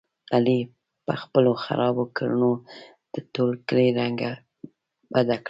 علي 0.35 0.59
په 1.05 1.13
خپلو 1.21 1.51
خرابو 1.63 2.03
کړنو 2.17 2.51
د 3.13 3.15
ټول 3.33 3.51
کلي 3.67 3.89
رنګه 3.99 4.31
بده 5.13 5.35
کړله. 5.37 5.39